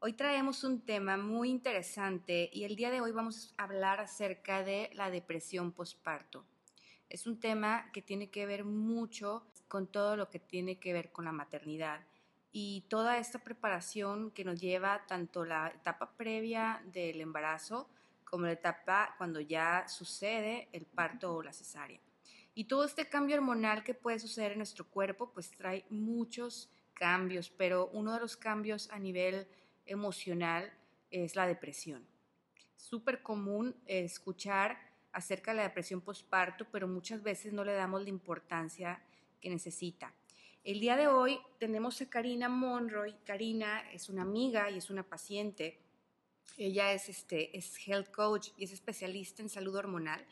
[0.00, 4.62] Hoy traemos un tema muy interesante y el día de hoy vamos a hablar acerca
[4.62, 6.44] de la depresión postparto.
[7.08, 11.10] Es un tema que tiene que ver mucho con todo lo que tiene que ver
[11.10, 12.06] con la maternidad
[12.52, 17.90] y toda esta preparación que nos lleva tanto la etapa previa del embarazo
[18.22, 22.00] como la etapa cuando ya sucede el parto o la cesárea.
[22.54, 27.50] Y todo este cambio hormonal que puede suceder en nuestro cuerpo pues trae muchos cambios,
[27.50, 29.48] pero uno de los cambios a nivel
[29.88, 30.72] emocional
[31.10, 32.06] es la depresión.
[32.76, 34.78] Súper común escuchar
[35.12, 39.02] acerca de la depresión postparto, pero muchas veces no le damos la importancia
[39.40, 40.12] que necesita.
[40.64, 43.14] El día de hoy tenemos a Karina Monroy.
[43.24, 45.78] Karina es una amiga y es una paciente.
[46.56, 50.24] Ella es, este, es health coach y es especialista en salud hormonal.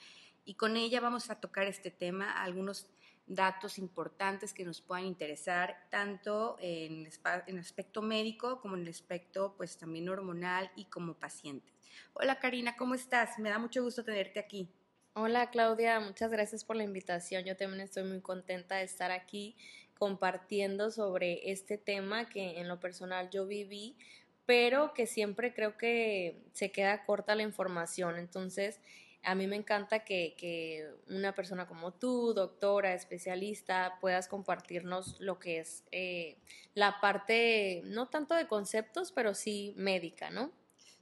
[0.44, 2.86] Y con ella vamos a tocar este tema, algunos
[3.26, 7.08] datos importantes que nos puedan interesar, tanto en
[7.46, 11.72] el aspecto médico como en el aspecto pues también hormonal y como paciente.
[12.14, 13.38] Hola Karina, ¿cómo estás?
[13.38, 14.68] Me da mucho gusto tenerte aquí.
[15.14, 17.44] Hola Claudia, muchas gracias por la invitación.
[17.44, 19.56] Yo también estoy muy contenta de estar aquí
[19.98, 23.96] compartiendo sobre este tema que en lo personal yo viví,
[24.44, 28.16] pero que siempre creo que se queda corta la información.
[28.16, 28.78] Entonces,
[29.26, 35.58] a mí me encanta que, una persona como tú, doctora, especialista, puedas compartirnos lo que
[35.58, 36.36] es eh,
[36.74, 40.52] la parte, no tanto de conceptos, pero sí médica, ¿no?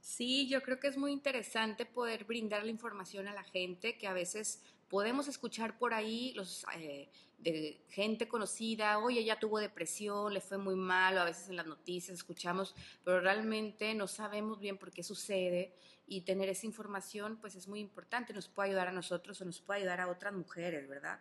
[0.01, 4.07] Sí, yo creo que es muy interesante poder brindar la información a la gente que
[4.07, 10.33] a veces podemos escuchar por ahí los, eh, de gente conocida, oye, ella tuvo depresión,
[10.33, 14.59] le fue muy mal, o a veces en las noticias escuchamos, pero realmente no sabemos
[14.59, 15.75] bien por qué sucede
[16.07, 19.59] y tener esa información pues es muy importante, nos puede ayudar a nosotros o nos
[19.59, 21.19] puede ayudar a otras mujeres, ¿verdad?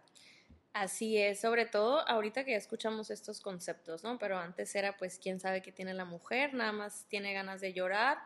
[0.72, 4.18] Así es, sobre todo ahorita que escuchamos estos conceptos, ¿no?
[4.18, 7.72] Pero antes era pues quién sabe qué tiene la mujer, nada más tiene ganas de
[7.72, 8.18] llorar,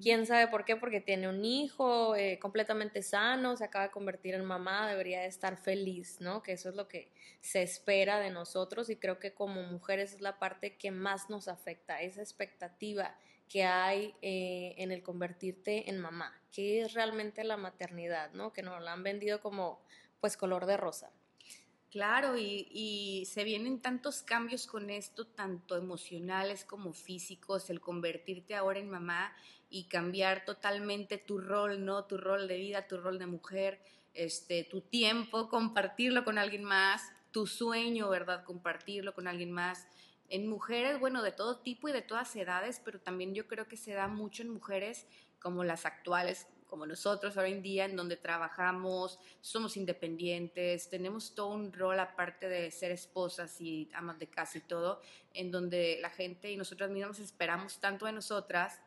[0.00, 4.34] quién sabe por qué, porque tiene un hijo eh, completamente sano, se acaba de convertir
[4.34, 6.42] en mamá, debería de estar feliz, ¿no?
[6.42, 7.10] Que eso es lo que
[7.40, 11.48] se espera de nosotros y creo que como mujeres es la parte que más nos
[11.48, 13.16] afecta, esa expectativa
[13.48, 18.52] que hay eh, en el convertirte en mamá, que es realmente la maternidad, ¿no?
[18.52, 19.80] Que nos la han vendido como
[20.20, 21.12] pues color de rosa.
[21.90, 28.80] Claro, y, se vienen tantos cambios con esto, tanto emocionales como físicos, el convertirte ahora
[28.80, 29.34] en mamá
[29.76, 32.06] y cambiar totalmente tu rol, ¿no?
[32.06, 33.78] Tu rol de vida, tu rol de mujer,
[34.14, 38.42] este, tu tiempo, compartirlo con alguien más, tu sueño, ¿verdad?
[38.44, 39.86] Compartirlo con alguien más.
[40.30, 43.76] En mujeres, bueno, de todo tipo y de todas edades, pero también yo creo que
[43.76, 45.06] se da mucho en mujeres
[45.38, 51.48] como las actuales, como nosotros hoy en día, en donde trabajamos, somos independientes, tenemos todo
[51.48, 55.02] un rol aparte de ser esposas y amas de casa y todo,
[55.34, 58.80] en donde la gente y nosotras mismas esperamos tanto de nosotras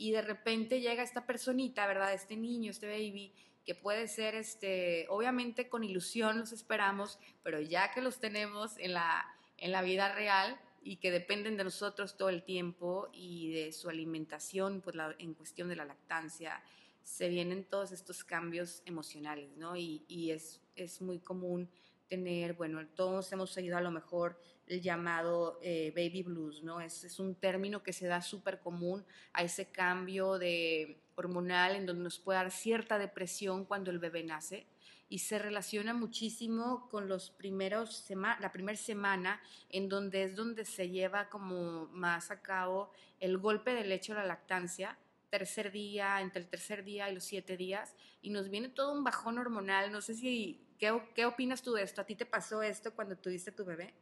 [0.00, 2.14] y de repente llega esta personita, ¿verdad?
[2.14, 3.34] Este niño, este baby,
[3.66, 8.94] que puede ser, este, obviamente con ilusión los esperamos, pero ya que los tenemos en
[8.94, 9.26] la,
[9.58, 13.90] en la vida real, y que dependen de nosotros todo el tiempo y de su
[13.90, 16.62] alimentación, pues en cuestión de la lactancia,
[17.02, 19.76] se vienen todos estos cambios emocionales, ¿no?
[19.76, 21.68] Y, es, es, muy común
[22.08, 26.80] tener, bueno, todos hemos oído a lo mejor el llamado eh, baby blues, ¿no?
[26.80, 32.04] Es, un término que se da súper común a ese cambio de hormonal en donde
[32.04, 34.66] nos puede dar cierta depresión cuando el bebé nace
[35.08, 40.88] y se relaciona muchísimo con los primeros la primera semana en donde es donde se
[40.88, 44.96] lleva como más a cabo el golpe de leche o la lactancia
[45.30, 49.04] tercer día, entre el tercer día y los siete días, y nos viene todo un
[49.04, 49.92] bajón hormonal.
[49.92, 52.00] No sé si, ¿qué, qué opinas tú de esto?
[52.00, 53.94] ¿A ti te pasó esto cuando tuviste tu bebé?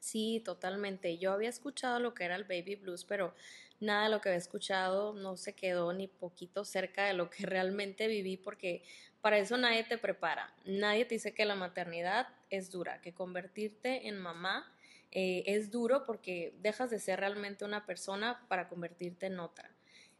[0.00, 1.18] Sí, totalmente.
[1.18, 3.34] Yo había escuchado lo que era el baby blues, pero
[3.80, 7.44] nada de lo que había escuchado no se quedó ni poquito cerca de lo que
[7.46, 8.82] realmente viví, porque
[9.20, 10.54] para eso nadie te prepara.
[10.64, 14.72] Nadie te dice que la maternidad es dura, que convertirte en mamá
[15.12, 19.75] eh, es duro porque dejas de ser realmente una persona para convertirte en otra.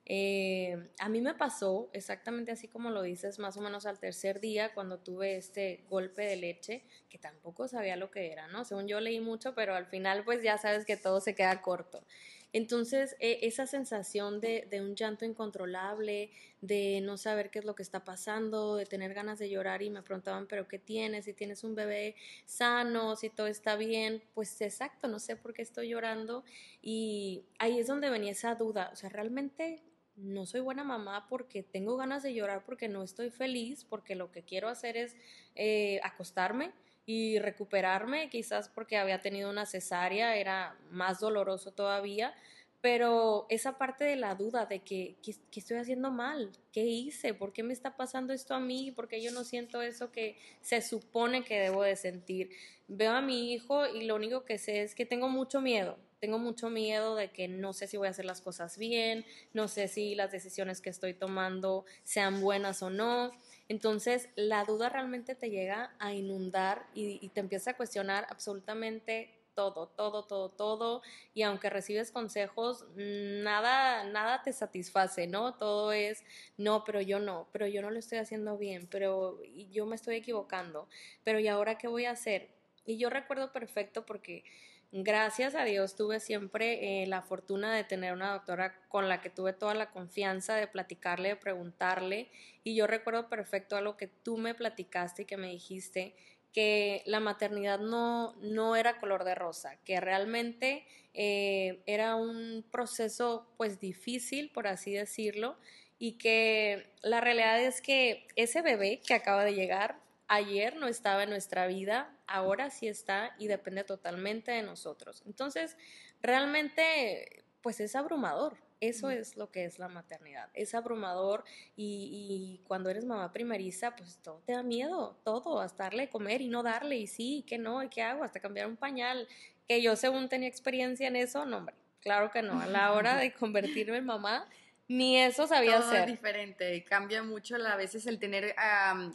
[0.08, 4.40] Eh, a mí me pasó exactamente así como lo dices, más o menos al tercer
[4.40, 8.64] día, cuando tuve este golpe de leche, que tampoco sabía lo que era, ¿no?
[8.64, 12.04] Según yo leí mucho, pero al final pues ya sabes que todo se queda corto.
[12.52, 16.30] Entonces, e, esa sensación de, de, un llanto incontrolable,
[16.60, 19.90] de no saber qué es lo que está pasando, de tener ganas de llorar y
[19.90, 21.24] me preguntaban, pero ¿qué tienes?
[21.24, 22.14] Si tienes un bebé
[22.44, 26.44] sano, si todo está bien, pues exacto, no sé por qué estoy llorando.
[26.80, 29.82] Y ahí es donde venía esa duda, o sea, realmente
[30.16, 34.32] no soy buena mamá porque tengo ganas de llorar, porque no estoy feliz, porque lo
[34.32, 35.16] que quiero hacer es
[35.54, 36.72] eh, acostarme
[37.04, 42.34] y recuperarme, quizás porque había tenido una cesárea, era más doloroso todavía,
[42.80, 47.52] pero esa parte de la duda de que, que, estoy haciendo mal, qué hice, por
[47.52, 50.82] qué me está pasando esto a mí, por qué yo no siento eso que se
[50.82, 52.50] supone que debo de sentir.
[52.88, 56.38] Veo a mi hijo y lo único que sé es que tengo mucho miedo, tengo
[56.38, 59.88] mucho miedo de que no sé si voy a hacer las cosas bien, no sé
[59.88, 63.32] si las decisiones que estoy tomando sean buenas o no.
[63.68, 69.88] Entonces, la duda realmente te llega a inundar y, te empieza a cuestionar absolutamente todo,
[69.88, 71.02] todo, todo, todo.
[71.34, 75.54] Y aunque recibes consejos, nada, nada te satisface, ¿no?
[75.54, 76.24] Todo es,
[76.56, 80.16] no, pero yo no, pero yo no lo estoy haciendo bien, pero yo me estoy
[80.16, 80.88] equivocando,
[81.24, 82.50] pero ¿y ahora qué voy a hacer?
[82.84, 84.44] Y yo recuerdo perfecto porque
[84.92, 89.30] Gracias a Dios tuve siempre eh, la fortuna de tener una doctora con la que
[89.30, 92.30] tuve toda la confianza de platicarle, de preguntarle.
[92.64, 96.14] Y yo recuerdo perfecto algo que tú me platicaste y que me dijiste,
[96.56, 103.46] que la maternidad no, no era color de rosa, que realmente eh, era un proceso
[103.58, 105.58] pues difícil, por así decirlo,
[105.98, 111.22] y que la realidad es que ese bebé que acaba de llegar ayer no estaba
[111.22, 115.22] en nuestra vida, ahora sí está y depende totalmente de nosotros.
[115.26, 115.76] Entonces,
[116.20, 118.56] realmente, pues es abrumador.
[118.80, 120.50] Eso es lo que es la maternidad.
[120.52, 121.44] Es abrumador
[121.76, 126.42] y, cuando eres mamá primeriza, pues todo te da miedo, todo, hasta darle de comer
[126.42, 129.28] y no darle, y sí, y que no, y qué hago, hasta cambiar un pañal.
[129.66, 132.60] Que yo según tenía experiencia en eso, no, hombre, claro que no.
[132.60, 134.46] A la hora de convertirme en mamá,
[134.88, 136.06] ni eso sabía Todo hacer.
[136.08, 138.54] diferente, cambia mucho a veces el tener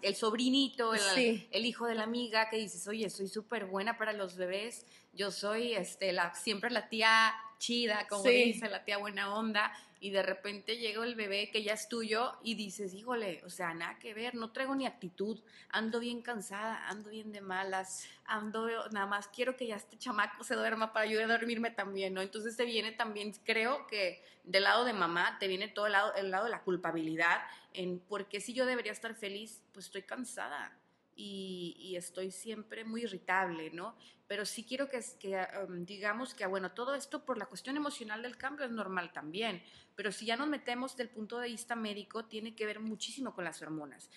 [0.01, 4.11] el sobrinito, el, el, hijo de la amiga que dices, oye, soy súper buena para
[4.11, 9.33] los bebés, yo soy este, la, siempre la tía chida, como dice, la tía buena
[9.33, 9.71] onda,
[10.01, 13.75] y de repente llega el bebé que ya es tuyo y dices, híjole, o sea,
[13.75, 15.39] nada que ver, no traigo ni actitud,
[15.69, 20.43] ando bien cansada, ando bien de malas, ando, nada más quiero que ya este chamaco
[20.43, 22.21] se duerma para a dormirme también, ¿no?
[22.21, 26.15] Entonces te viene también, creo que del lado de mamá, te viene todo el lado,
[26.15, 27.41] el lado de la culpabilidad
[27.73, 30.75] en por qué si yo debería estar feliz, pues estoy cansada,
[31.15, 33.95] y, estoy siempre muy irritable, ¿no?
[34.27, 38.21] Pero sí quiero que, que um, digamos que, bueno, todo esto por la cuestión emocional
[38.21, 39.61] del cambio es normal también,
[39.95, 43.43] pero si ya nos metemos del punto de vista médico, tiene que ver muchísimo con
[43.43, 44.09] las hormonas.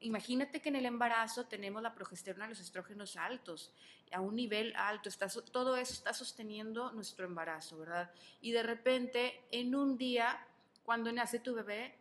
[0.00, 3.72] Imagínate que en el embarazo tenemos la progesterona y los estrógenos altos,
[4.12, 8.10] a un nivel alto, está, todo eso está sosteniendo nuestro embarazo, ¿verdad?
[8.40, 10.38] Y de repente, en un día,
[10.82, 11.94] cuando nace tu bebé,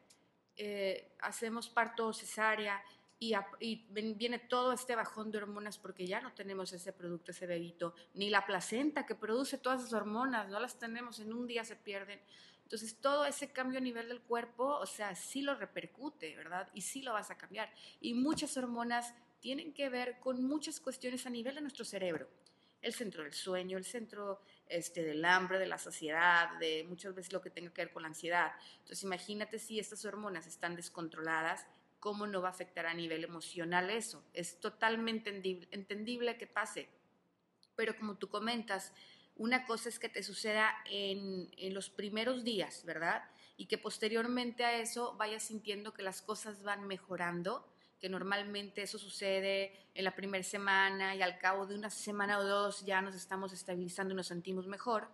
[0.58, 2.82] eh, hacemos parto cesárea,
[3.20, 3.34] y,
[3.90, 8.30] viene todo este bajón de hormonas porque ya no tenemos ese producto, ese bebito, ni
[8.30, 12.20] la placenta que produce todas esas hormonas, no las tenemos, en un día se pierden.
[12.64, 16.68] Entonces, todo ese cambio a nivel del cuerpo, o sea, sí lo repercute, ¿verdad?
[16.74, 17.72] Y sí lo vas a cambiar.
[18.02, 22.28] Y muchas hormonas tienen que ver con muchas cuestiones a nivel de nuestro cerebro.
[22.82, 27.32] El centro del sueño, el centro este, del hambre, de la saciedad, de muchas veces
[27.32, 28.54] lo que tenga que ver con la ansiedad.
[28.80, 31.68] Entonces, imagínate si estas hormonas están descontroladas,
[32.06, 34.24] ¿cómo no va a afectar a nivel emocional eso?
[34.32, 35.32] Es totalmente
[35.72, 36.88] entendible, que pase.
[37.76, 38.94] Pero como tú comentas,
[39.38, 43.24] una cosa es que te suceda en, los primeros días, ¿verdad?
[43.58, 47.68] Y que posteriormente a eso vayas sintiendo que las cosas van mejorando,
[48.00, 52.44] que normalmente eso sucede en la primera semana y al cabo de una semana o
[52.44, 55.08] dos ya nos estamos estabilizando y nos sentimos mejor,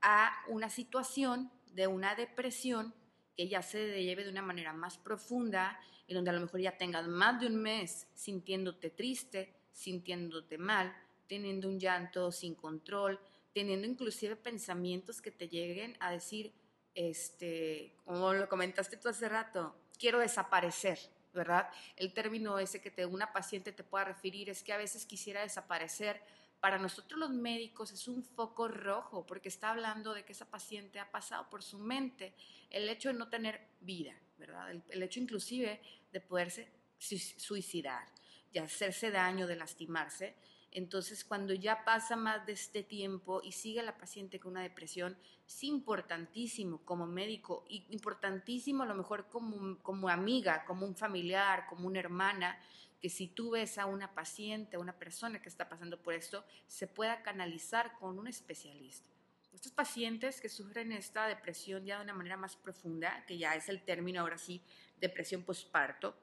[0.00, 2.94] a una situación de una depresión
[3.36, 6.76] que ya se lleve de una manera más profunda y donde a lo mejor ya
[6.76, 10.94] tengas más de un mes sintiéndote triste, sintiéndote mal,
[11.26, 13.18] teniendo un llanto sin control,
[13.52, 16.52] teniendo inclusive pensamientos que te lleguen a decir,
[16.94, 20.98] este, como lo comentaste tú hace rato, quiero desaparecer,
[21.32, 21.70] ¿verdad?
[21.96, 25.42] El término ese que te, una paciente te pueda referir es que a veces quisiera
[25.42, 26.20] desaparecer.
[26.62, 31.00] Para nosotros los médicos es un foco rojo porque está hablando de que esa paciente
[31.00, 32.36] ha pasado por su mente
[32.70, 34.70] el hecho de no tener vida, ¿verdad?
[34.88, 38.06] El, hecho inclusive de poderse suicidar,
[38.52, 40.36] de hacerse daño, de lastimarse.
[40.74, 45.18] Entonces, cuando ya pasa más de este tiempo y sigue la paciente con una depresión,
[45.46, 51.66] es importantísimo como médico, y importantísimo a lo mejor como, como amiga, como un familiar,
[51.68, 52.58] como una hermana,
[53.02, 56.42] que si tú ves a una paciente, a una persona que está pasando por esto,
[56.66, 59.10] se pueda canalizar con un especialista.
[59.52, 63.68] estos pacientes que sufren esta depresión ya de una manera más profunda, que ya es
[63.68, 64.62] el término ahora sí,
[64.98, 66.16] depresión postparto,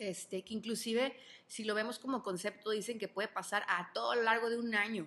[0.00, 1.14] este, que inclusive
[1.46, 4.74] si lo vemos como concepto dicen que puede pasar a todo lo largo de un
[4.74, 5.06] año,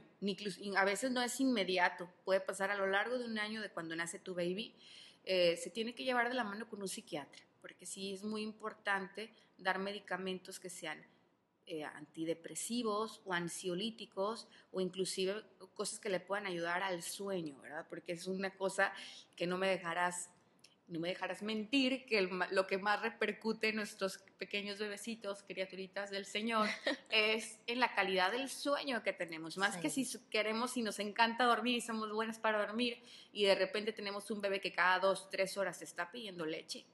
[0.78, 3.96] a veces no es inmediato, puede pasar a lo largo de un año de cuando
[3.96, 4.76] nace tu baby,
[5.26, 8.44] eh, se tiene que llevar de la mano con un psiquiatra, porque sí es muy
[8.44, 11.04] importante dar medicamentos que sean
[11.66, 17.88] eh, antidepresivos o ansiolíticos o inclusive cosas que le puedan ayudar al sueño, ¿verdad?
[17.90, 18.94] Porque es una cosa
[19.36, 20.30] que no me dejarás,
[20.88, 26.26] no me dejarás mentir, que lo que más repercute en nuestros pequeños bebecitos, criaturitas del
[26.26, 26.68] Señor,
[27.10, 29.58] es en la calidad del sueño que tenemos.
[29.58, 33.56] Más que si queremos y nos encanta dormir y somos buenas para dormir y de
[33.56, 36.86] repente tenemos un bebé que cada dos, tres horas está pidiendo leche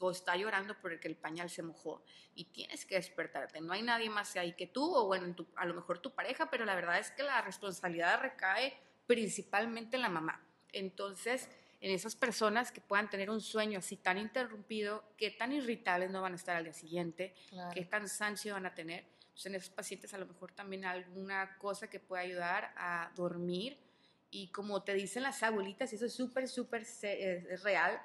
[0.00, 2.02] o está llorando porque el pañal se mojó
[2.34, 3.60] y tienes que despertarte.
[3.60, 6.64] No hay nadie más ahí que tú o bueno, a lo mejor tu pareja, pero
[6.64, 10.44] la verdad es que la responsabilidad recae principalmente en la mamá.
[10.72, 11.48] Entonces,
[11.84, 16.22] en esas personas que puedan tener un sueño así tan interrumpido, qué tan irritables no
[16.22, 17.34] van a estar al día siguiente,
[17.74, 19.04] qué cansancio van a tener.
[19.20, 23.78] Entonces, en esos pacientes a lo mejor también alguna cosa que pueda ayudar a dormir.
[24.30, 26.86] Y como te dicen las abuelitas, y eso es súper, súper
[27.62, 28.00] real,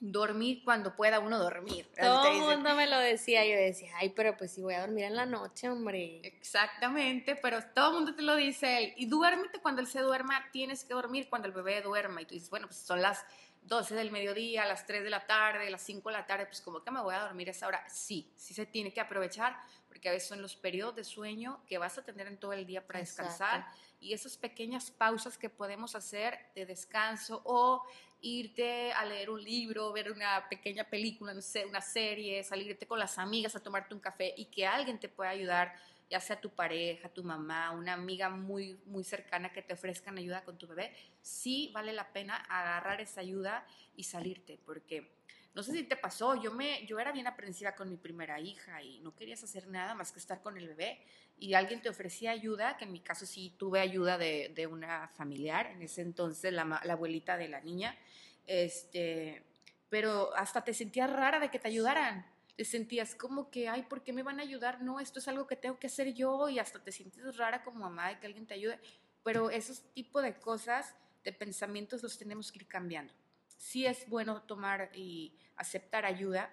[0.00, 1.88] dormir cuando pueda uno dormir.
[1.98, 5.04] Todo el mundo me lo decía, yo decía, ay, pero pues si voy a dormir
[5.04, 6.20] en la noche, hombre.
[6.24, 8.94] Exactamente, pero todo el mundo te lo dice él.
[8.96, 12.22] Y duérmete cuando él se duerma, tienes que dormir cuando el bebé duerma.
[12.22, 13.24] Y tú dices, bueno, pues son las
[13.62, 16.82] 12 del mediodía, las 3 de la tarde, las 5 de la tarde, pues como
[16.82, 17.84] que me voy a dormir a esa hora.
[17.88, 19.56] Sí, sí se tiene que aprovechar,
[19.92, 22.64] porque a veces son los periodos de sueño que vas a tener en todo el
[22.64, 23.66] día para descansar
[24.00, 27.82] y esas pequeñas pausas que podemos hacer de descanso o
[28.22, 32.98] irte a leer un libro, ver una pequeña película, no sé, una serie, salirte con
[32.98, 35.74] las amigas a tomarte un café y que alguien te pueda ayudar,
[36.08, 40.42] ya sea tu pareja, tu mamá, una amiga muy, muy cercana que te ofrezcan ayuda
[40.42, 45.12] con tu bebé, sí vale la pena agarrar esa ayuda y salirte, porque
[45.54, 48.82] no sé si te pasó, yo, me, yo era bien aprensiva con mi primera hija
[48.82, 51.00] y no querías hacer nada más que estar con el bebé
[51.38, 55.08] y alguien te ofrecía ayuda, que en mi caso sí tuve ayuda de, de una
[55.08, 57.98] familiar, en ese entonces la, la abuelita de la niña,
[58.46, 59.44] este,
[59.92, 62.26] pero hasta te sentías rara de que te ayudaran.
[62.56, 64.82] Te sentías como que, ay, ¿por qué me van a ayudar?
[64.82, 67.80] No, esto es algo que tengo que hacer yo y hasta te sientes rara como
[67.80, 68.78] mamá de que alguien te ayude.
[69.22, 70.94] Pero esos tipos de cosas,
[71.24, 73.12] de pensamientos, los tenemos que ir cambiando.
[73.62, 76.50] Sí es bueno tomar y aceptar ayuda.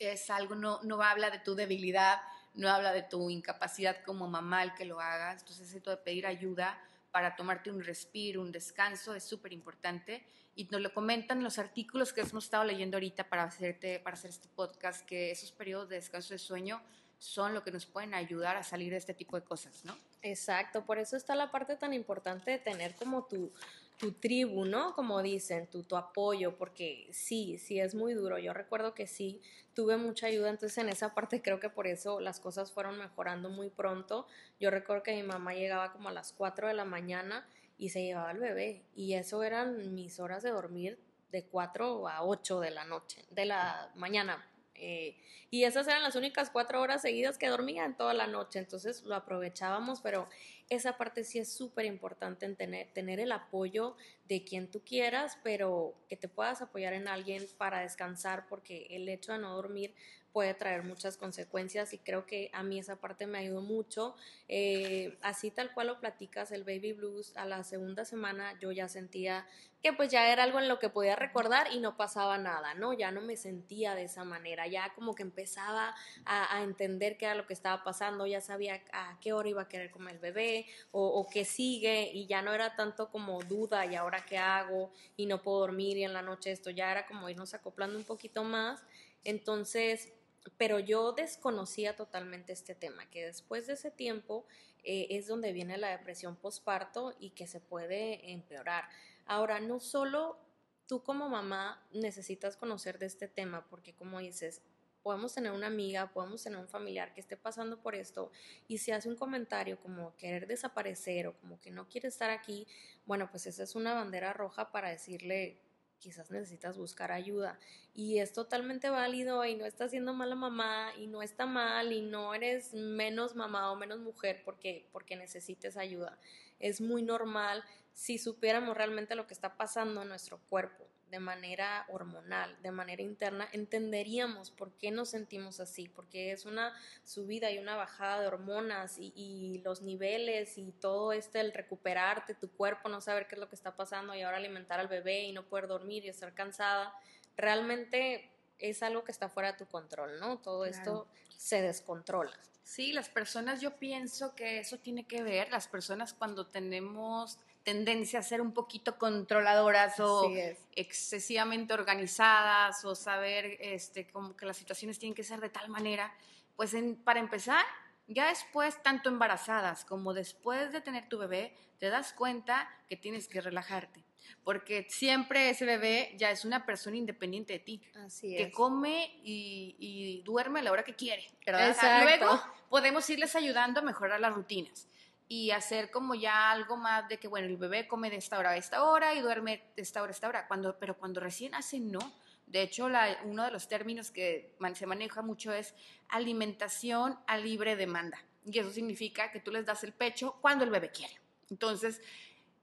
[0.00, 2.20] Es algo, no, no habla de tu debilidad,
[2.54, 5.42] no habla de tu incapacidad como mamá el que lo hagas.
[5.42, 10.26] Entonces, esto de pedir ayuda para tomarte un respiro, un descanso, es súper importante
[10.56, 14.30] y nos lo comentan los artículos que hemos estado leyendo ahorita para, hacerte, para hacer
[14.30, 16.82] este podcast, que esos periodos de descanso de sueño
[17.20, 19.96] son lo que nos pueden ayudar a salir de este tipo de cosas, ¿no?
[20.22, 23.52] Exacto, por eso está la parte tan importante de tener como tu,
[24.00, 24.94] tu tribu, ¿no?
[24.94, 28.38] Como dicen, tu, tu apoyo, porque sí, sí es muy duro.
[28.38, 29.42] Yo recuerdo que sí,
[29.74, 33.50] tuve mucha ayuda, entonces en esa parte creo que por eso las cosas fueron mejorando
[33.50, 34.26] muy pronto.
[34.58, 38.02] Yo recuerdo que mi mamá llegaba como a las 4 de la mañana y se
[38.02, 38.86] llevaba al bebé.
[38.94, 40.98] Y eso eran mis horas de dormir
[41.30, 44.46] de 4 a 8 de la noche, de la mañana.
[44.74, 45.18] Eh,
[45.50, 48.58] y esas eran las únicas cuatro horas seguidas que dormía en toda la noche.
[48.58, 50.28] Entonces lo aprovechábamos, pero
[50.70, 53.96] esa parte sí es súper importante en tener, tener el apoyo
[54.28, 59.08] de quien tú quieras, pero que te puedas apoyar en alguien para descansar, porque el
[59.08, 59.94] hecho de no dormir
[60.32, 64.14] puede traer muchas consecuencias y creo que a mí esa parte me ayudó mucho.
[64.48, 68.88] Eh, así tal cual lo platicas, el baby blues, a la segunda semana yo ya
[68.88, 69.46] sentía
[69.82, 72.92] que pues ya era algo en lo que podía recordar y no pasaba nada, ¿no?
[72.92, 75.94] Ya no me sentía de esa manera, ya como que empezaba
[76.26, 79.68] a, entender qué era lo que estaba pasando, ya sabía a qué hora iba a
[79.68, 83.86] querer comer el bebé o, o qué sigue y ya no era tanto como duda
[83.86, 87.06] y ahora qué hago y no puedo dormir y en la noche esto, ya era
[87.06, 88.82] como irnos acoplando un poquito más.
[89.24, 90.12] Entonces,
[90.56, 94.46] pero yo desconocía totalmente este tema, que después de ese tiempo
[94.82, 98.84] eh, es donde viene la depresión postparto y que se puede empeorar.
[99.26, 100.38] Ahora, no solo
[100.86, 104.62] tú como mamá necesitas conocer de este tema, porque como dices,
[105.02, 108.30] podemos tener una amiga, podemos tener un familiar que esté pasando por esto
[108.68, 112.66] y si hace un comentario como querer desaparecer o como que no quiere estar aquí,
[113.06, 115.60] bueno, pues esa es una bandera roja para decirle
[116.00, 117.58] quizás necesitas buscar ayuda
[117.94, 122.02] y es totalmente válido y no estás siendo mala mamá y no está mal y
[122.02, 126.18] no eres menos mamá o menos mujer porque, porque necesites ayuda.
[126.58, 131.86] Es muy normal si supiéramos realmente lo que está pasando en nuestro cuerpo de manera
[131.88, 136.72] hormonal, de manera interna, entenderíamos por qué nos sentimos así, porque es una
[137.04, 142.50] subida y una bajada de hormonas y, los niveles y todo este, el recuperarte, tu
[142.50, 145.32] cuerpo, no saber qué es lo que está pasando y ahora alimentar al bebé y
[145.32, 146.94] no poder dormir y estar cansada,
[147.36, 150.38] realmente es algo que está fuera de tu control, ¿no?
[150.38, 152.38] Todo esto se descontrola.
[152.62, 157.38] Sí, las personas, yo pienso que eso tiene que ver, las personas cuando tenemos
[157.70, 160.28] tendencia a ser un poquito controladoras o
[160.72, 166.12] excesivamente organizadas o saber este, como que las situaciones tienen que ser de tal manera,
[166.56, 166.74] pues
[167.04, 167.64] para empezar,
[168.08, 173.28] ya después, tanto embarazadas como después de tener tu bebé, te das cuenta que tienes
[173.28, 174.04] que relajarte,
[174.42, 180.22] porque siempre ese bebé ya es una persona independiente de ti, Así que come y,
[180.24, 184.88] duerme a la hora que quiere, Luego podemos irles ayudando a mejorar las rutinas
[185.32, 188.50] y hacer como ya algo más de que, bueno, el bebé come de esta hora
[188.50, 191.54] a esta hora y duerme de esta hora a esta hora, cuando, pero cuando recién
[191.54, 192.00] hace no.
[192.48, 195.72] De hecho, la, uno de los términos que se maneja mucho es
[196.08, 198.18] alimentación a libre demanda.
[198.44, 201.14] Y eso significa que tú les das el pecho cuando el bebé quiere.
[201.48, 202.02] Entonces,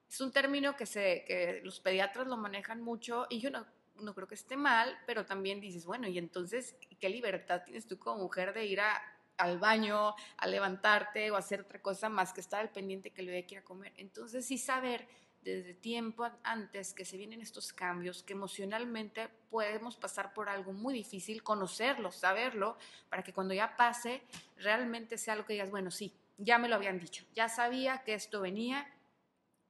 [0.10, 3.66] es un término que, se, que los pediatras lo manejan mucho y yo no,
[4.02, 7.98] no creo que esté mal, pero también dices, bueno, y entonces, ¿qué libertad tienes tú
[7.98, 12.42] como mujer de ir a al baño, a levantarte o hacer otra cosa más que
[12.42, 13.94] estar al pendiente que el bebé quiera comer.
[13.98, 15.08] Entonces, sí saber
[15.44, 20.94] desde tiempo antes que se vienen estos cambios, que emocionalmente podemos pasar por algo muy
[20.94, 22.78] difícil, conocerlo, saberlo,
[23.10, 24.22] para que cuando ya pase,
[24.58, 28.14] realmente sea algo que digas, bueno, sí, ya me lo habían dicho, ya sabía que
[28.14, 28.94] esto venía,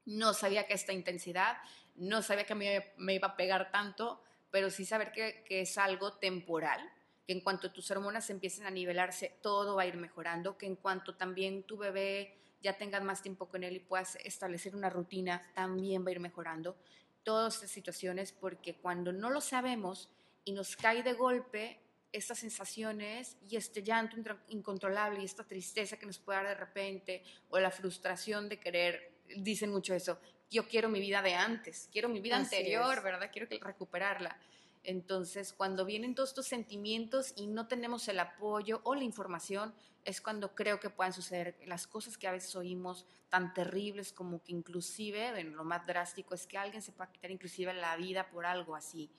[0.06, 1.58] no sabía que esta intensidad,
[1.96, 6.14] no sabía que me, iba a pegar tanto, pero sí saber que, que es algo
[6.14, 6.92] temporal,
[7.28, 10.78] que en cuanto tus hormonas empiecen a nivelarse, todo va a ir mejorando, que en
[10.78, 15.52] cuanto también tu bebé ya tengas más tiempo con él y puedas establecer una rutina,
[15.54, 16.78] también va a ir mejorando.
[17.24, 20.10] Todas estas situaciones, porque cuando no lo sabemos
[20.46, 21.82] y nos cae de golpe
[22.14, 24.16] estas sensaciones y este llanto
[24.48, 29.20] incontrolable y esta tristeza que nos puede dar de repente, o la frustración de querer,
[29.36, 30.18] dicen mucho eso,
[30.50, 33.30] yo quiero mi vida de antes, quiero mi vida anterior, ¿verdad?
[33.34, 34.40] Quiero recuperarla.
[34.88, 40.22] Entonces, cuando vienen todos estos sentimientos y no tenemos el apoyo o la información, es
[40.22, 44.54] cuando creo que pueden suceder las cosas que a veces oímos tan terribles como que
[44.54, 48.46] inclusive, bueno, lo más drástico es que alguien se pueda quitar inclusive la vida por
[48.46, 49.12] algo así.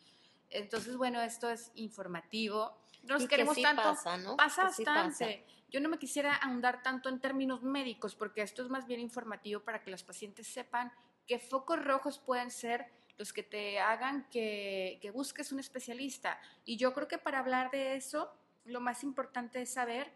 [0.48, 2.74] Entonces, bueno, esto es informativo.
[3.02, 3.82] No nos queremos tanto.
[3.82, 4.38] Pasa, ¿no?
[4.38, 5.44] Pasa bastante.
[5.68, 9.60] Yo no me quisiera ahondar tanto en términos médicos porque esto es más bien informativo
[9.60, 10.90] para que los pacientes sepan
[11.26, 12.86] qué focos rojos pueden ser
[13.18, 16.40] los que te hagan que, busques un especialista.
[16.64, 18.32] Y yo creo que para hablar de eso,
[18.64, 20.10] lo más importante es saber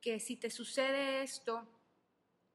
[0.00, 1.66] que si te sucede esto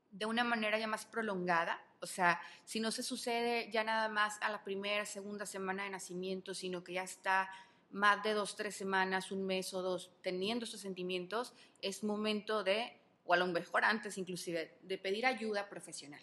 [0.09, 4.37] de una manera ya más prolongada, o sea, si no se sucede ya nada más
[4.41, 7.51] a la primera, segunda semana de nacimiento, sino que ya está
[7.91, 12.97] más de dos, tres semanas, un mes o dos teniendo esos sentimientos, es momento de,
[13.25, 16.21] o a lo mejor antes inclusive, de pedir ayuda profesional.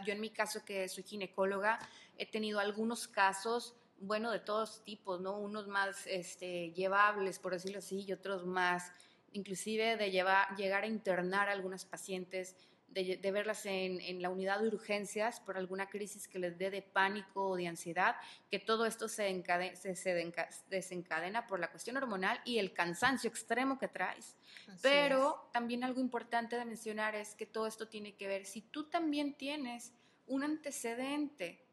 [0.00, 1.78] Yo en mi caso, que soy ginecóloga,
[2.16, 5.38] he tenido algunos casos, bueno, de todos tipos, ¿no?
[5.38, 8.92] Unos más este, llevables, por decirlo así, y otros más,
[9.32, 12.56] inclusive de llevar, llegar a internar a algunas pacientes
[12.92, 17.48] de, verlas en, la unidad de urgencias por alguna crisis que les dé de pánico
[17.48, 18.16] o de ansiedad,
[18.50, 19.42] que todo esto se,
[19.74, 20.32] se,
[20.68, 24.36] desencadena por la cuestión hormonal y el cansancio extremo que traes.
[24.82, 28.84] Pero también algo importante de mencionar es que todo esto tiene que ver, si tú
[28.84, 29.92] también tienes
[30.26, 31.64] un antecedente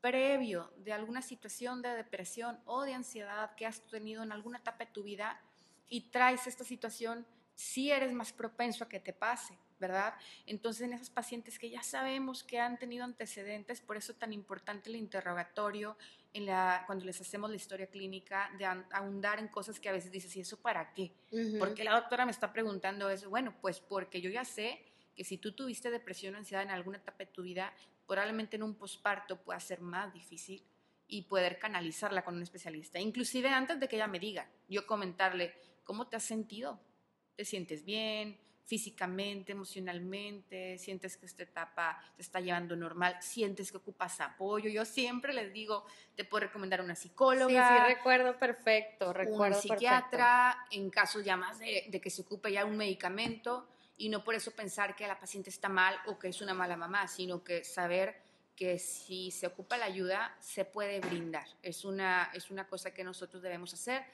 [0.00, 4.84] previo de alguna situación de depresión o de ansiedad que has tenido en alguna etapa
[4.84, 5.40] de tu vida
[5.88, 9.58] y traes esta situación, sí eres más propenso a que te pase.
[9.78, 10.14] ¿Verdad?
[10.46, 14.90] Entonces, en esas pacientes que ya sabemos que han tenido antecedentes, por eso tan importante
[14.90, 15.96] el interrogatorio
[16.32, 20.10] en la, cuando les hacemos la historia clínica, de ahondar en cosas que a veces
[20.10, 21.12] dices, ¿y eso para qué?
[21.58, 23.30] Porque la doctora me está preguntando eso.
[23.30, 24.84] Bueno, pues porque yo ya sé
[25.16, 27.72] que si tú tuviste depresión o ansiedad en alguna etapa de tu vida,
[28.06, 30.62] probablemente en un posparto pueda ser más difícil
[31.08, 33.00] y poder canalizarla con un especialista.
[33.00, 36.78] Inclusive antes de que ella me diga, yo comentarle, ¿cómo te has sentido?
[37.34, 38.38] ¿Te sientes bien?
[38.68, 44.68] Físicamente, emocionalmente, sientes que esta etapa te está llevando normal, sientes que ocupas apoyo.
[44.68, 47.48] Yo siempre les digo, te puedo recomendar una psicóloga.
[47.48, 52.20] Sí, sí, recuerdo perfecto, recuerdo Un psiquiatra, en casos ya más de, de, que se
[52.20, 56.18] ocupe ya un medicamento y no por eso pensar que la paciente está mal o
[56.18, 58.20] que es una mala mamá, sino que saber
[58.54, 61.46] que si se ocupa la ayuda se puede brindar.
[61.62, 64.04] Es una, es una cosa que nosotros debemos hacer,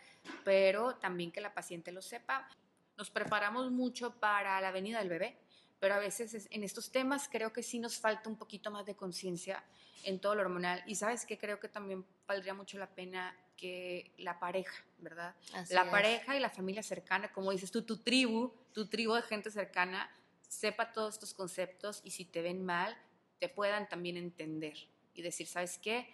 [0.45, 2.49] pero también que la paciente lo sepa
[2.97, 5.39] nos preparamos mucho para la venida del bebé,
[5.81, 8.95] pero a veces en estos temas creo que sí nos falta un poquito más de
[8.95, 9.65] conciencia
[10.05, 10.83] en todo lo hormonal.
[10.87, 15.35] Y sabes que creo que también valdría mucho la pena que la pareja, ¿verdad?
[15.71, 19.51] la pareja y la familia cercana, como dices tú, tu tribu, tu tribu de gente
[19.51, 20.11] cercana,
[20.49, 22.97] sepa todos estos conceptos y si te ven mal,
[23.39, 24.77] te puedan también entender
[25.15, 26.09] y decir, ¿sabes qué?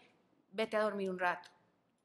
[0.52, 1.48] Vete a dormir un rato.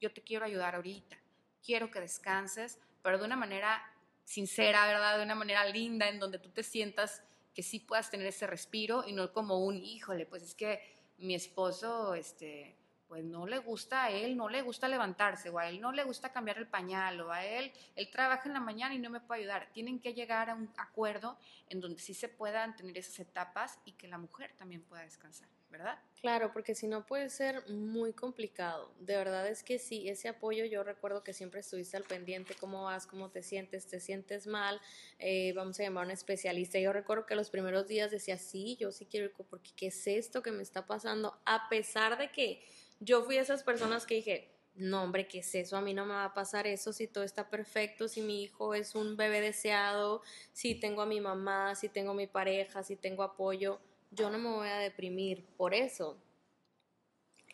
[0.00, 1.16] Yo te quiero ayudar ahorita.
[1.64, 3.82] Quiero que descanses, pero de una manera
[4.26, 5.16] sincera, ¿verdad?
[5.16, 7.22] De una manera linda, en donde tú te sientas
[7.54, 10.80] que sí puedas tener ese respiro y no como un, híjole, pues es que
[11.16, 12.76] mi esposo, este,
[13.08, 16.04] pues no le gusta a él, no le gusta levantarse, o a él no le
[16.04, 19.20] gusta cambiar el pañal, o a él, él trabaja en la mañana y no me
[19.20, 19.70] puede ayudar.
[19.72, 23.92] Tienen que llegar a un acuerdo en donde sí se puedan tener esas etapas y
[23.92, 25.98] que la mujer también pueda descansar, ¿verdad?
[26.20, 28.90] Claro, porque si no puede ser muy complicado.
[28.98, 32.84] De verdad es que sí, ese apoyo yo recuerdo que siempre estuviste al pendiente, cómo
[32.84, 34.80] vas, cómo te sientes, te sientes mal,
[35.18, 36.78] eh, vamos a llamar a un especialista.
[36.78, 40.06] Yo recuerdo que los primeros días decía, sí, yo sí quiero ir, porque ¿qué es
[40.06, 41.38] esto que me está pasando?
[41.44, 42.62] A pesar de que
[42.98, 45.76] yo fui esas personas que dije, no hombre, ¿qué es eso?
[45.76, 48.74] A mí no me va a pasar eso si todo está perfecto, si mi hijo
[48.74, 52.96] es un bebé deseado, si tengo a mi mamá, si tengo a mi pareja, si
[52.96, 56.16] tengo apoyo, yo no me voy a deprimir por eso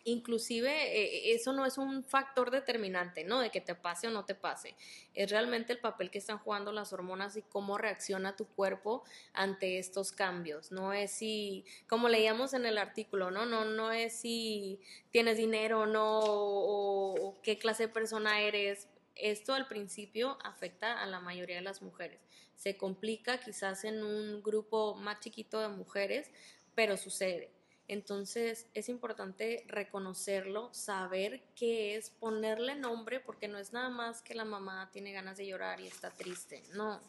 [0.05, 3.39] inclusive eh, eso no es un factor determinante, ¿no?
[3.39, 4.75] De que te pase o no te pase.
[5.13, 9.79] Es realmente el papel que están jugando las hormonas y cómo reacciona tu cuerpo ante
[9.79, 10.71] estos cambios.
[10.71, 13.45] No es si, como leíamos en el artículo, ¿no?
[13.45, 14.79] No, no es si
[15.11, 18.87] tienes dinero o no, o qué clase de persona eres.
[19.15, 22.19] Esto al principio afecta a la mayoría de las mujeres.
[22.55, 26.31] Se complica quizás en un grupo más chiquito de mujeres,
[26.75, 27.51] pero sucede.
[27.87, 34.35] Entonces es importante reconocerlo, saber qué es, ponerle nombre, porque no es nada más que
[34.35, 36.63] la mamá tiene ganas de llorar y está triste.
[36.73, 37.01] No,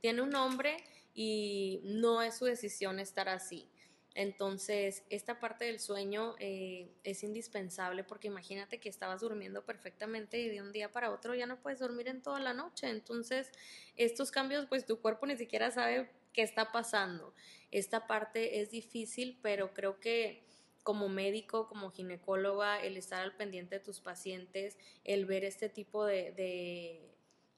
[0.00, 0.78] tiene un nombre
[1.14, 3.68] y no es su decisión estar así.
[4.14, 10.48] Entonces, esta parte del sueño eh, es indispensable porque imagínate que estabas durmiendo perfectamente y
[10.48, 12.90] de un día para otro ya no puedes dormir en toda la noche.
[12.90, 13.50] Entonces,
[13.96, 17.34] estos cambios, pues tu cuerpo ni siquiera sabe qué está pasando.
[17.70, 20.44] Esta parte es difícil, pero creo que
[20.82, 26.04] como médico, como ginecóloga, el estar al pendiente de tus pacientes, el ver este tipo
[26.04, 26.32] de,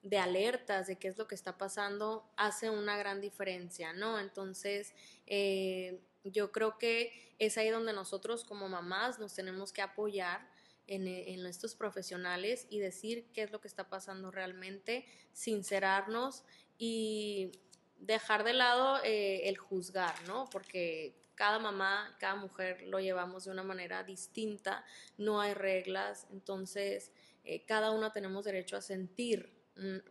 [0.03, 4.21] de, alertas de qué es lo que está pasando, hace una gran diferencia, ¿no?
[4.21, 4.95] Entonces,
[5.27, 10.49] eh, yo creo que es ahí donde nosotros como mamás nos tenemos que apoyar
[10.87, 16.45] en, en estos profesionales y decir qué es lo que está pasando realmente, sincerarnos
[16.79, 17.53] y
[17.99, 20.49] dejar de lado eh, el juzgar, ¿no?
[20.51, 24.85] Porque cada mamá, cada mujer lo llevamos de una manera distinta,
[25.19, 27.13] no hay reglas, entonces
[27.45, 29.53] eh, cada uno tenemos derecho a sentir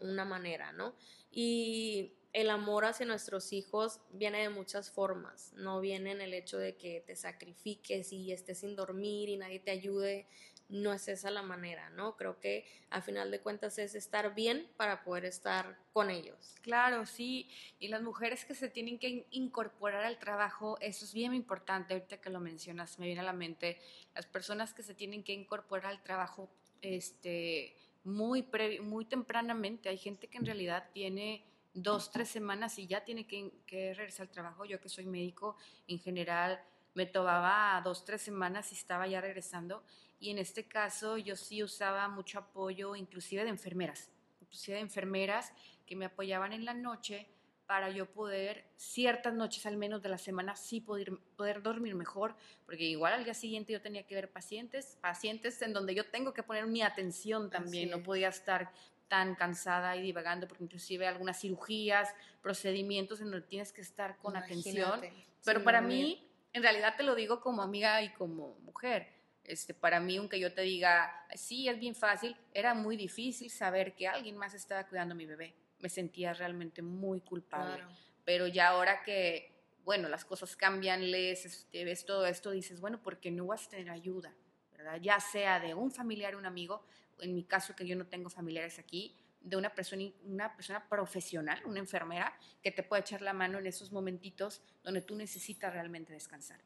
[0.02, 0.94] una manera, ¿no?
[1.32, 6.58] Y el amor hacia nuestros hijos viene de muchas formas, no viene en el hecho
[6.58, 10.28] de que te sacrifiques y estés sin dormir y nadie te ayude,
[10.68, 12.18] no es esa la manera, ¿no?
[12.18, 16.56] Creo que a final de cuentas es estar bien para poder estar con ellos.
[16.62, 17.48] Claro, sí,
[17.80, 22.20] y las mujeres que se tienen que incorporar al trabajo, eso es bien importante, ahorita
[22.20, 23.80] que lo mencionas, me viene a la mente,
[24.16, 26.50] las personas que se tienen que incorporar al trabajo
[26.82, 28.48] este, muy,
[28.82, 33.52] muy tempranamente, hay gente que en realidad tiene dos, tres semanas y ya tiene que,
[33.66, 35.58] que regresar al trabajo, yo que soy médico
[35.88, 36.62] en general,
[36.94, 39.84] me tomaba dos, tres semanas y estaba ya regresando.
[40.20, 44.10] Y en este caso yo sí usaba mucho apoyo, inclusive de enfermeras,
[44.42, 45.52] inclusive de enfermeras
[45.86, 47.28] que me apoyaban en la noche
[47.66, 52.36] para yo poder, ciertas noches al menos de la semana, sí poder, poder dormir mejor,
[52.66, 56.34] porque igual al día siguiente yo tenía que ver pacientes, pacientes en donde yo tengo
[56.34, 58.72] que poner mi atención también, no podía estar
[59.08, 64.36] tan cansada y divagando, porque inclusive algunas cirugías, procedimientos en donde tienes que estar con
[64.36, 65.02] atención,
[65.44, 69.08] pero para mí, en realidad te lo digo como amiga y como mujer,
[69.44, 73.94] este, para mí, aunque yo te diga, sí, es bien fácil, era muy difícil saber
[73.94, 75.54] que alguien más estaba cuidando a mi bebé.
[75.80, 77.84] Me sentía realmente muy culpable.
[78.24, 79.52] Pero ya ahora que,
[79.84, 83.72] bueno, las cosas cambian, lees, este, ves todo esto, dices, bueno, porque no vas a
[83.72, 84.34] tener ayuda,
[84.72, 85.00] ¿verdad?
[85.02, 86.86] Ya sea de un familiar, un amigo,
[87.20, 91.62] en mi caso que yo no tengo familiares aquí, de una persona, una persona profesional,
[91.66, 96.14] una enfermera, que te puede echar la mano en esos momentitos donde tú necesitas realmente
[96.14, 96.62] descansar.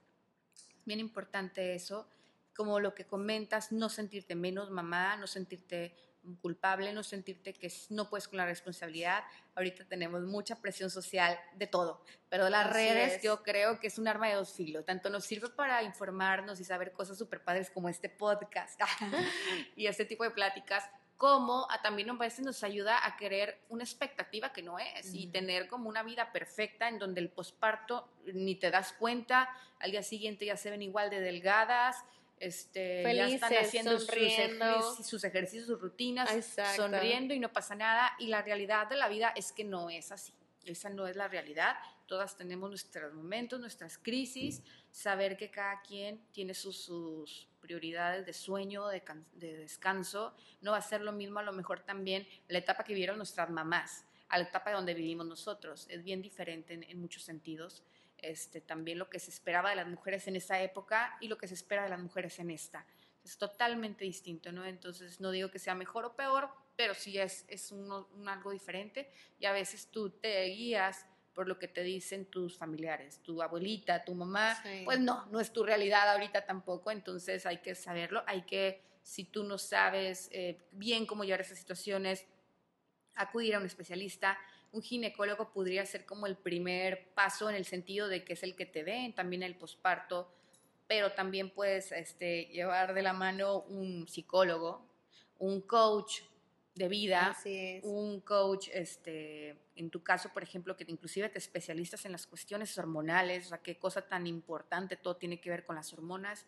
[0.86, 2.08] Bien importante eso
[2.56, 5.96] como lo que comentas, no sentirte menos mamá, no sentirte
[6.36, 9.24] culpable, no sentirte que no puedes con la responsabilidad.
[9.56, 14.08] Ahorita tenemos mucha presión social de todo, pero las redes yo creo que es un
[14.08, 14.86] arma de dos filos.
[14.86, 18.80] Tanto nos sirve para informarnos y saber cosas súper padres como este podcast
[19.76, 20.84] y este tipo de pláticas,
[21.18, 25.28] como a, también a veces nos ayuda a querer una expectativa que no es y
[25.28, 30.04] tener como una vida perfecta en donde el posparto ni te das cuenta, al día
[30.04, 32.04] siguiente ya se ven igual de delgadas,
[32.40, 36.30] este, ya están haciendo sus ejercicios, sus, ejercicios, sus rutinas,
[36.76, 38.14] sonriendo y no pasa nada.
[38.20, 40.34] Y la realidad de la vida es que no es así.
[40.66, 41.78] Esa no es la realidad.
[42.08, 48.88] Todas tenemos nuestros momentos, nuestras crisis, saber que cada quien tiene sus, prioridades de sueño,
[48.88, 49.02] de,
[49.58, 50.34] descanso.
[50.62, 53.50] No va a ser lo mismo a lo mejor también la etapa que vivieron nuestras
[53.50, 55.88] mamás a la etapa de donde vivimos nosotros.
[55.90, 57.84] Es bien diferente en, muchos sentidos.
[58.20, 61.48] Este, también lo que se esperaba de las mujeres en esa época y lo que
[61.48, 62.86] se espera de las mujeres en esta.
[63.24, 64.66] Es totalmente distinto, ¿no?
[64.66, 67.92] Entonces no digo que sea mejor o peor, pero sí es, es un,
[68.28, 73.20] algo diferente y a veces tú te guías por lo que te dicen tus familiares,
[73.22, 77.76] tu abuelita, tu mamá, pues no, no es tu realidad ahorita tampoco, entonces hay que
[77.76, 82.26] saberlo, hay que, si tú no sabes eh, bien cómo llevar esas situaciones,
[83.14, 84.40] acudir a un especialista,
[84.72, 88.56] un ginecólogo podría ser como el primer paso en el sentido de que es el
[88.56, 90.32] que te ven, también el posparto,
[90.88, 94.86] pero también puedes este, llevar de la mano un psicólogo,
[95.40, 96.22] un coach,
[96.78, 97.36] de vida,
[97.84, 102.78] un coach, este, en tu caso, por ejemplo, que inclusive te especialistas en las cuestiones
[102.78, 106.46] hormonales, o sea, qué cosa tan importante, todo tiene que ver con las hormonas,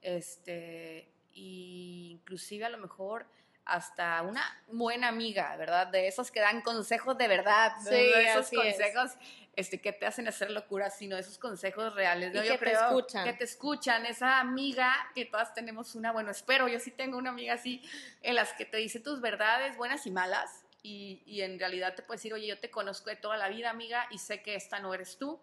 [0.00, 3.26] este, y inclusive a lo mejor
[3.66, 5.88] hasta una buena amiga, ¿verdad?
[5.88, 9.12] De esos que dan consejos de verdad, sí, de esos consejos
[9.56, 12.32] este, que te hacen hacer locuras, sino esos consejos reales.
[12.32, 12.44] ¿no?
[12.44, 13.24] Y que te escuchan.
[13.24, 17.30] Que te escuchan, esa amiga que todas tenemos una, bueno, espero, yo sí tengo una
[17.30, 17.82] amiga así,
[18.22, 22.02] en las que te dice tus verdades buenas y malas, y, y en realidad te
[22.02, 24.78] puede decir, oye, yo te conozco de toda la vida, amiga, y sé que esta
[24.78, 25.40] no eres tú,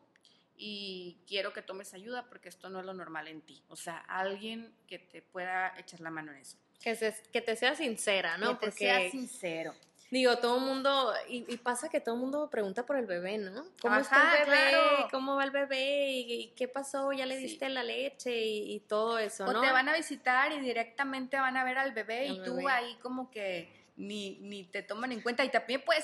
[0.55, 3.63] y quiero que tomes ayuda porque esto no es lo normal en ti.
[3.67, 6.57] O sea, alguien que te pueda echar la mano en eso.
[6.81, 8.59] Que, que te sea sincera, ¿no?
[8.59, 9.73] Que te sea sincero.
[10.13, 13.65] Digo, todo el mundo, y, pasa que todo el mundo pregunta por el bebé, ¿no?
[13.81, 15.07] ¿Cómo está el bebé?
[15.09, 16.11] ¿Cómo va el bebé?
[16.11, 17.11] ¿Y, qué pasó?
[17.13, 18.31] ¿Ya le diste la leche?
[18.39, 19.57] Y, todo eso, ¿no?
[19.57, 22.95] O te van a visitar y directamente van a ver al bebé y tú ahí
[23.01, 25.43] como que ni, ni te toman en cuenta.
[25.45, 26.03] Y también puede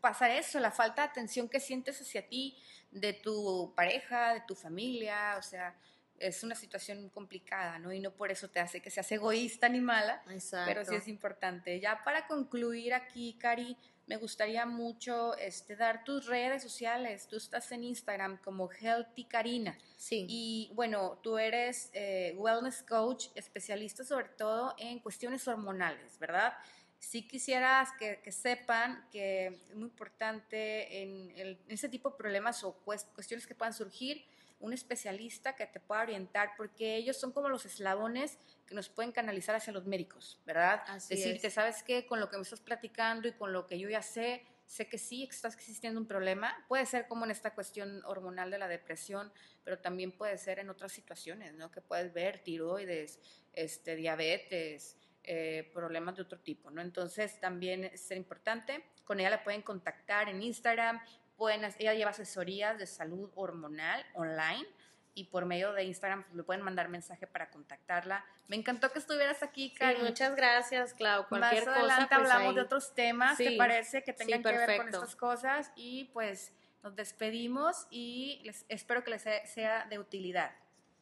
[0.00, 2.56] pasar eso, la falta de atención que sientes hacia ti,
[2.90, 5.76] de tu pareja, de tu familia, o sea,
[6.20, 7.92] es una situación complicada, ¿no?
[7.92, 10.66] Y no por eso te hace que seas egoísta ni mala, Exacto.
[10.66, 11.80] pero sí es importante.
[11.80, 17.26] Ya para concluir aquí, Cari, me gustaría mucho este, dar tus redes sociales.
[17.26, 19.78] Tú estás en Instagram como Healthy Karina.
[19.96, 20.26] Sí.
[20.28, 26.54] Y bueno, tú eres eh, wellness coach, especialista sobre todo en cuestiones hormonales, ¿verdad?
[26.98, 32.72] Sí quisieras que, sepan que es muy importante en, en, ese tipo de problemas o
[33.14, 34.26] cuestiones que puedan surgir,
[34.60, 39.10] un especialista que te pueda orientar, porque ellos son como los eslabones que nos pueden
[39.10, 40.82] canalizar hacia los médicos, ¿verdad?
[40.86, 42.06] Así Decirte, ¿sabes qué?
[42.06, 44.98] Con lo que me estás platicando y con lo que yo ya sé, sé que
[44.98, 46.64] sí está existiendo un problema.
[46.68, 49.32] Puede ser como en esta cuestión hormonal de la depresión,
[49.64, 51.70] pero también puede ser en otras situaciones, ¿no?
[51.70, 53.18] Que puedes ver tiroides,
[53.52, 56.80] este, diabetes, eh, problemas de otro tipo, ¿no?
[56.80, 58.84] Entonces también es importante.
[59.04, 61.00] Con ella la pueden contactar en Instagram,
[61.48, 64.66] ella lleva asesorías de salud hormonal online
[65.14, 68.24] y por medio de Instagram pues, le pueden mandar mensaje para contactarla.
[68.48, 70.02] Me encantó que estuvieras aquí, Cari.
[70.02, 71.26] muchas gracias, Clau.
[71.28, 74.02] Cualquier Más adelante pues, hablamos de otros temas, ¿te parece?
[74.02, 79.10] Que tengan que ver con estas cosas y pues nos despedimos y les, espero que
[79.10, 80.52] les sea de utilidad.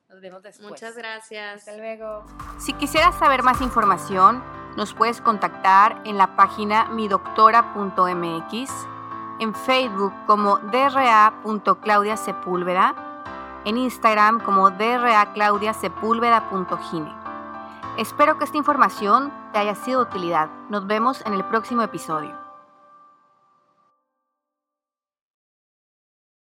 [0.08, 0.70] Nos vemos después.
[0.70, 1.68] Muchas gracias.
[1.68, 2.24] Hasta luego.
[2.58, 4.42] Si quisieras saber más información,
[4.76, 8.97] nos puedes contactar en la página midoctora.mx
[9.38, 12.96] en Facebook como dra.claudiasepúlveda,
[13.64, 17.14] en Instagram como draclaudiasepúlveda.gine.
[17.96, 20.48] Espero que esta información te haya sido de utilidad.
[20.68, 22.47] Nos vemos en el próximo episodio.